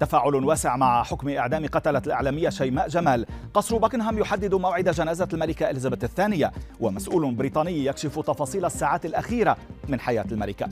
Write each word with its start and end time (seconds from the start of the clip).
تفاعل 0.00 0.34
واسع 0.34 0.76
مع 0.76 1.02
حكم 1.02 1.28
إعدام 1.28 1.66
قتلة 1.66 2.02
الإعلامية 2.06 2.48
شيماء 2.48 2.88
جمال. 2.88 3.26
قصر 3.54 3.76
باكنهام 3.76 4.18
يحدد 4.18 4.54
موعد 4.54 4.88
جنازة 4.88 5.28
الملكة 5.32 5.70
إليزابيث 5.70 6.04
الثانية 6.04 6.52
ومسؤول 6.80 7.34
بريطاني 7.34 7.84
يكشف 7.84 8.18
تفاصيل 8.18 8.64
الساعات 8.64 9.06
الأخيرة 9.06 9.56
من 9.88 10.00
حياة 10.00 10.26
الملكة. 10.32 10.68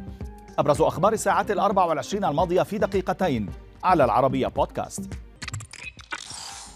أبرز 0.58 0.80
أخبار 0.80 1.12
الساعات 1.12 1.50
الأربع 1.50 1.84
والعشرين 1.84 2.24
الماضية 2.24 2.62
في 2.62 2.78
دقيقتين 2.78 3.48
على 3.84 4.04
العربية 4.04 4.46
بودكاست. 4.46 5.08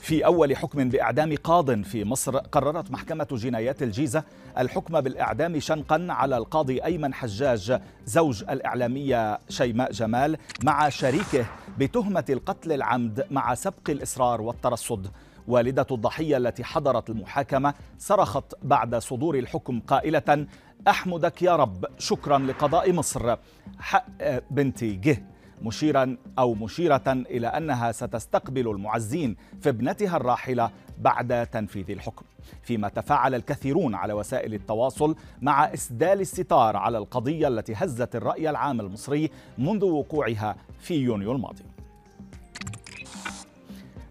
في 0.01 0.25
أول 0.25 0.57
حكم 0.57 0.89
بإعدام 0.89 1.37
قاض 1.45 1.83
في 1.83 2.05
مصر 2.05 2.37
قررت 2.37 2.91
محكمة 2.91 3.27
جنايات 3.33 3.83
الجيزة 3.83 4.25
الحكم 4.59 5.01
بالإعدام 5.01 5.61
شنقا 5.61 6.07
على 6.11 6.37
القاضي 6.37 6.85
أيمن 6.85 7.15
حجاج 7.15 7.81
زوج 8.07 8.45
الإعلامية 8.51 9.39
شيماء 9.49 9.93
جمال 9.93 10.37
مع 10.65 10.89
شريكه 10.89 11.47
بتهمة 11.79 12.25
القتل 12.31 12.73
العمد 12.73 13.27
مع 13.31 13.55
سبق 13.55 13.91
الإصرار 13.91 14.41
والترصد. 14.41 15.11
والدة 15.49 15.87
الضحية 15.91 16.37
التي 16.37 16.65
حضرت 16.65 17.11
المحاكمة 17.11 17.75
صرخت 17.99 18.55
بعد 18.63 18.95
صدور 18.95 19.39
الحكم 19.39 19.81
قائلة 19.81 20.47
أحمدك 20.89 21.43
يا 21.43 21.57
رب 21.57 21.85
شكرا 21.99 22.39
لقضاء 22.39 22.93
مصر. 22.93 23.37
حق 23.79 24.07
بنتي 24.51 24.93
جه. 24.95 25.23
مشيرا 25.63 26.17
أو 26.39 26.55
مشيرة 26.55 27.03
إلى 27.09 27.47
أنها 27.47 27.93
ستستقبل 27.93 28.71
المعزين 28.71 29.37
في 29.61 29.69
ابنتها 29.69 30.17
الراحلة 30.17 30.71
بعد 30.99 31.47
تنفيذ 31.47 31.91
الحكم. 31.91 32.25
فيما 32.63 32.89
تفاعل 32.89 33.35
الكثيرون 33.35 33.95
على 33.95 34.13
وسائل 34.13 34.55
التواصل 34.55 35.17
مع 35.43 35.65
إسدال 35.75 36.21
الستار 36.21 36.77
على 36.77 36.99
القضية 36.99 37.49
التي 37.49 37.73
هزت 37.77 38.17
الرأي 38.17 38.51
العام 38.51 38.81
المصري 38.81 39.31
منذ 39.59 39.85
وقوعها 39.85 40.57
في 40.81 40.95
يونيو 40.95 41.33
الماضي. 41.33 41.63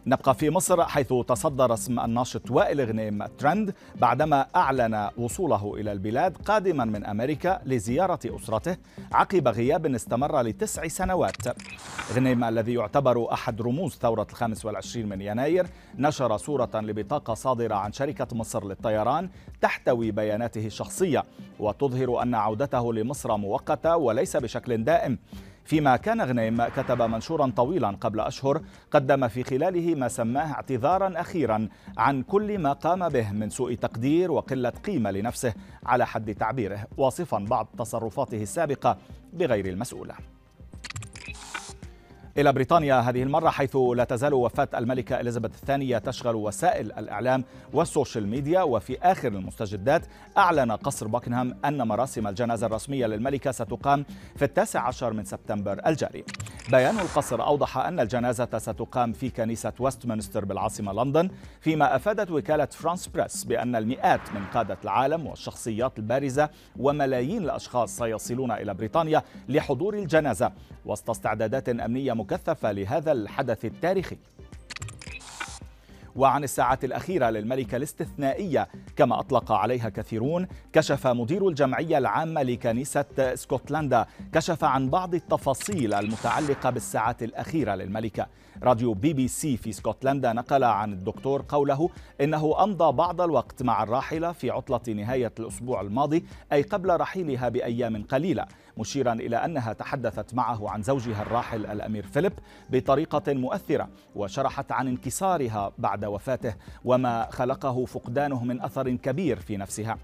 نبقى 0.09 0.35
في 0.35 0.49
مصر 0.49 0.85
حيث 0.85 1.13
تصدر 1.27 1.73
اسم 1.73 1.99
الناشط 1.99 2.51
وائل 2.51 2.81
غنيم 2.81 3.25
ترند 3.25 3.73
بعدما 3.95 4.45
أعلن 4.55 5.09
وصوله 5.17 5.75
إلى 5.75 5.91
البلاد 5.91 6.37
قادما 6.37 6.85
من 6.85 7.05
أمريكا 7.05 7.61
لزيارة 7.65 8.19
أسرته 8.25 8.77
عقب 9.11 9.47
غياب 9.47 9.85
استمر 9.85 10.41
لتسع 10.41 10.87
سنوات. 10.87 11.35
غنيم 12.13 12.43
الذي 12.43 12.73
يعتبر 12.73 13.33
أحد 13.33 13.61
رموز 13.61 13.91
ثورة 13.91 14.27
الخامس 14.29 14.65
والعشرين 14.65 15.09
من 15.09 15.21
يناير 15.21 15.67
نشر 15.97 16.37
صورة 16.37 16.71
لبطاقة 16.73 17.33
صادرة 17.33 17.75
عن 17.75 17.91
شركة 17.91 18.27
مصر 18.35 18.67
للطيران 18.67 19.29
تحتوي 19.61 20.11
بياناته 20.11 20.65
الشخصية 20.65 21.25
وتظهر 21.59 22.21
أن 22.21 22.35
عودته 22.35 22.93
لمصر 22.93 23.37
مؤقتة 23.37 23.97
وليس 23.97 24.37
بشكل 24.37 24.83
دائم. 24.83 25.19
فيما 25.69 25.97
كان 25.97 26.21
غنيم 26.21 26.63
كتب 26.65 27.01
منشورا 27.01 27.51
طويلا 27.55 27.89
قبل 28.01 28.19
أشهر 28.19 28.61
قدم 28.91 29.27
في 29.27 29.43
خلاله 29.43 29.95
ما 29.95 30.07
سماه 30.07 30.53
اعتذارا 30.53 31.21
أخيرا 31.21 31.69
عن 31.97 32.21
كل 32.21 32.59
ما 32.59 32.73
قام 32.73 33.09
به 33.09 33.31
من 33.31 33.49
سوء 33.49 33.73
تقدير 33.73 34.31
وقلة 34.31 34.69
قيمة 34.69 35.11
لنفسه 35.11 35.53
على 35.85 36.07
حد 36.07 36.35
تعبيره 36.35 36.87
واصفا 36.97 37.37
بعض 37.39 37.67
تصرفاته 37.77 38.41
السابقة 38.41 38.97
بغير 39.33 39.65
المسؤولة 39.65 40.15
إلى 42.39 42.53
بريطانيا 42.53 42.99
هذه 42.99 43.23
المرة 43.23 43.49
حيث 43.49 43.75
لا 43.75 44.03
تزال 44.03 44.33
وفاة 44.33 44.67
الملكة 44.75 45.19
إليزابيث 45.19 45.51
الثانية 45.55 45.97
تشغل 45.97 46.35
وسائل 46.35 46.91
الإعلام 46.91 47.43
وال 47.73 47.87
social 47.87 48.27
media 48.27 48.61
وفي 48.61 48.97
آخر 49.01 49.27
المستجدات 49.27 50.01
أعلن 50.37 50.71
قصر 50.71 51.07
باكنهام 51.07 51.57
أن 51.65 51.87
مراسم 51.87 52.27
الجنازة 52.27 52.67
الرسمية 52.67 53.05
للملكة 53.05 53.51
ستقام 53.51 54.05
في 54.35 54.45
التاسع 54.45 54.87
عشر 54.87 55.13
من 55.13 55.25
سبتمبر 55.25 55.81
الجاري. 55.87 56.23
بيان 56.67 56.99
القصر 56.99 57.43
أوضح 57.43 57.77
أن 57.77 57.99
الجنازة 57.99 58.57
ستقام 58.57 59.13
في 59.13 59.29
كنيسة 59.29 59.73
ويستمنستر 59.79 60.45
بالعاصمة 60.45 60.93
لندن 60.93 61.29
فيما 61.61 61.95
أفادت 61.95 62.31
وكالة 62.31 62.65
فرانس 62.65 63.07
بريس 63.07 63.43
بأن 63.43 63.75
المئات 63.75 64.33
من 64.33 64.45
قادة 64.45 64.77
العالم 64.83 65.27
والشخصيات 65.27 65.99
البارزة 65.99 66.49
وملايين 66.79 67.43
الأشخاص 67.43 67.97
سيصلون 67.97 68.51
إلى 68.51 68.73
بريطانيا 68.73 69.23
لحضور 69.49 69.93
الجنازة 69.93 70.51
وسط 70.85 71.09
استعدادات 71.09 71.69
أمنية 71.69 72.13
مكثفة 72.13 72.71
لهذا 72.71 73.11
الحدث 73.11 73.65
التاريخي. 73.65 74.17
وعن 76.19 76.43
الساعات 76.43 76.83
الأخيرة 76.83 77.29
للملكة 77.29 77.75
الاستثنائية 77.75 78.67
كما 78.95 79.19
أطلق 79.19 79.51
عليها 79.51 79.89
كثيرون 79.89 80.47
كشف 80.73 81.07
مدير 81.07 81.47
الجمعية 81.47 81.97
العامة 81.97 82.43
لكنيسة 82.43 83.05
اسكتلندا 83.19 84.05
كشف 84.33 84.63
عن 84.63 84.89
بعض 84.89 85.15
التفاصيل 85.15 85.93
المتعلقة 85.93 86.69
بالساعات 86.69 87.23
الأخيرة 87.23 87.75
للملكة. 87.75 88.27
راديو 88.63 88.93
بي 88.93 89.13
بي 89.13 89.27
سي 89.27 89.57
في 89.57 89.69
اسكتلندا 89.69 90.33
نقل 90.33 90.63
عن 90.63 90.93
الدكتور 90.93 91.45
قوله 91.49 91.89
إنه 92.21 92.63
أمضى 92.63 92.91
بعض 92.91 93.21
الوقت 93.21 93.63
مع 93.63 93.83
الراحلة 93.83 94.31
في 94.31 94.49
عطلة 94.49 94.93
نهاية 94.93 95.31
الأسبوع 95.39 95.81
الماضي 95.81 96.25
أي 96.51 96.61
قبل 96.61 96.99
رحيلها 96.99 97.49
بأيام 97.49 98.03
قليلة 98.03 98.45
مشيرا 98.77 99.13
إلى 99.13 99.35
أنها 99.45 99.73
تحدثت 99.73 100.33
معه 100.33 100.69
عن 100.69 100.81
زوجها 100.83 101.21
الراحل 101.21 101.65
الأمير 101.65 102.05
فيليب 102.05 102.33
بطريقة 102.69 103.33
مؤثرة 103.33 103.89
وشرحت 104.15 104.71
عن 104.71 104.87
انكسارها 104.87 105.71
بعد 105.77 106.05
وفاته 106.09 106.55
وما 106.85 107.27
خلقه 107.31 107.85
فقدانه 107.85 108.43
من 108.43 108.61
أثر 108.61 108.89
كبير 108.89 109.39
في 109.39 109.57
نفسها. 109.57 109.97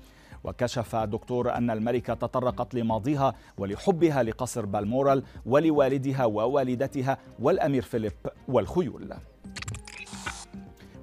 وكشف 0.43 0.95
دكتور 0.95 1.53
أن 1.53 1.69
الملكة 1.69 2.13
تطرقت 2.13 2.73
لماضيها 2.75 3.33
ولحبها 3.57 4.23
لقصر 4.23 4.65
بالمورال 4.65 5.23
ولوالدها 5.45 6.25
ووالدتها 6.25 7.17
والأمير 7.39 7.81
فيليب 7.81 8.11
والخيول. 8.47 9.13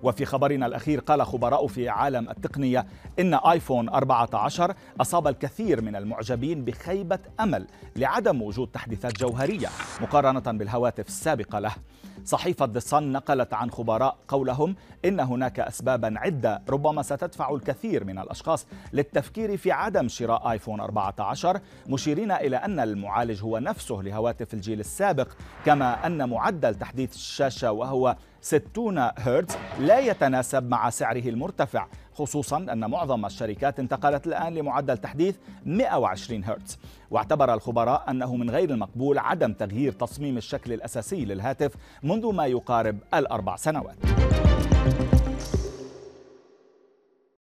وفي 0.02 0.24
خبرنا 0.24 0.66
الأخير 0.66 1.00
قال 1.00 1.26
خبراء 1.26 1.66
في 1.66 1.88
عالم 1.88 2.28
التقنية 2.30 2.86
إن 3.18 3.34
آيفون 3.34 3.88
14 3.88 4.74
أصاب 5.00 5.28
الكثير 5.28 5.80
من 5.82 5.96
المعجبين 5.96 6.64
بخيبة 6.64 7.18
أمل 7.40 7.66
لعدم 7.96 8.42
وجود 8.42 8.68
تحديثات 8.68 9.18
جوهرية 9.18 9.68
مقارنة 10.00 10.58
بالهواتف 10.58 11.06
السابقة 11.08 11.58
له. 11.58 11.72
صحيفة 12.24 12.66
The 12.66 12.82
Sun 12.90 12.94
نقلت 12.94 13.54
عن 13.54 13.70
خبراء 13.70 14.16
قولهم 14.28 14.76
إن 15.04 15.20
هناك 15.20 15.60
أسبابا 15.60 16.14
عدة 16.16 16.62
ربما 16.68 17.02
ستدفع 17.02 17.54
الكثير 17.54 18.04
من 18.04 18.18
الأشخاص 18.18 18.66
للتفكير 18.92 19.56
في 19.56 19.72
عدم 19.72 20.08
شراء 20.08 20.50
آيفون 20.50 20.80
14 20.80 21.60
مشيرين 21.88 22.32
إلى 22.32 22.56
أن 22.56 22.80
المعالج 22.80 23.42
هو 23.42 23.58
نفسه 23.58 23.94
لهواتف 23.94 24.54
الجيل 24.54 24.80
السابق 24.80 25.28
كما 25.64 26.06
أن 26.06 26.28
معدل 26.28 26.74
تحديث 26.74 27.14
الشاشة 27.14 27.72
وهو 27.72 28.16
60 28.42 28.98
هرتز 28.98 29.56
لا 29.78 29.98
يتناسب 29.98 30.68
مع 30.68 30.90
سعره 30.90 31.28
المرتفع 31.28 31.86
خصوصا 32.14 32.56
أن 32.56 32.90
معظم 32.90 33.26
الشركات 33.26 33.80
انتقلت 33.80 34.26
الآن 34.26 34.54
لمعدل 34.54 34.98
تحديث 34.98 35.36
120 35.66 36.44
هرتز. 36.44 36.78
واعتبر 37.10 37.54
الخبراء 37.54 38.10
أنه 38.10 38.36
من 38.36 38.50
غير 38.50 38.70
المقبول 38.70 39.18
عدم 39.18 39.52
تغيير 39.52 39.92
تصميم 39.92 40.36
الشكل 40.36 40.72
الأساسي 40.72 41.24
للهاتف 41.24 41.72
منذ 42.02 42.32
ما 42.32 42.46
يقارب 42.46 42.98
الأربع 43.14 43.56
سنوات. 43.56 43.96